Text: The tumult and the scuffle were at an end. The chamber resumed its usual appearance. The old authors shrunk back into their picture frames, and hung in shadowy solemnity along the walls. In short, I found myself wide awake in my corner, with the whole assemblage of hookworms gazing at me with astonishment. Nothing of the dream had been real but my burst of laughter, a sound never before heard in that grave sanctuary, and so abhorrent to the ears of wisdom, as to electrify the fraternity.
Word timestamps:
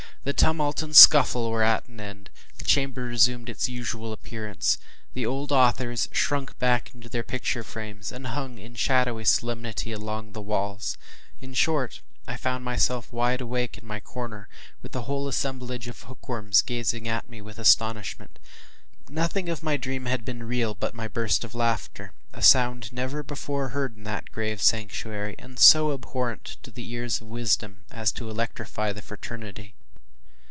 The 0.23 0.33
tumult 0.33 0.83
and 0.83 0.91
the 0.91 0.95
scuffle 0.95 1.49
were 1.49 1.63
at 1.63 1.87
an 1.87 1.99
end. 1.99 2.29
The 2.59 2.63
chamber 2.63 3.05
resumed 3.05 3.49
its 3.49 3.67
usual 3.67 4.13
appearance. 4.13 4.77
The 5.15 5.25
old 5.25 5.51
authors 5.51 6.07
shrunk 6.11 6.59
back 6.59 6.93
into 6.93 7.09
their 7.09 7.23
picture 7.23 7.63
frames, 7.63 8.11
and 8.11 8.27
hung 8.27 8.59
in 8.59 8.75
shadowy 8.75 9.25
solemnity 9.25 9.91
along 9.91 10.33
the 10.33 10.39
walls. 10.41 10.95
In 11.39 11.55
short, 11.55 12.01
I 12.27 12.37
found 12.37 12.63
myself 12.63 13.11
wide 13.11 13.41
awake 13.41 13.79
in 13.79 13.87
my 13.87 13.99
corner, 13.99 14.47
with 14.83 14.91
the 14.91 15.01
whole 15.03 15.27
assemblage 15.27 15.87
of 15.87 16.03
hookworms 16.03 16.61
gazing 16.61 17.07
at 17.07 17.27
me 17.27 17.41
with 17.41 17.57
astonishment. 17.57 18.37
Nothing 19.09 19.49
of 19.49 19.61
the 19.61 19.75
dream 19.79 20.05
had 20.05 20.23
been 20.23 20.43
real 20.43 20.75
but 20.75 20.93
my 20.93 21.07
burst 21.07 21.43
of 21.43 21.55
laughter, 21.55 22.13
a 22.31 22.43
sound 22.43 22.93
never 22.93 23.23
before 23.23 23.69
heard 23.69 23.97
in 23.97 24.03
that 24.03 24.31
grave 24.31 24.61
sanctuary, 24.61 25.35
and 25.39 25.57
so 25.57 25.91
abhorrent 25.91 26.57
to 26.61 26.69
the 26.69 26.87
ears 26.91 27.21
of 27.21 27.27
wisdom, 27.27 27.85
as 27.89 28.11
to 28.11 28.29
electrify 28.29 28.93
the 28.93 29.01
fraternity. 29.01 29.73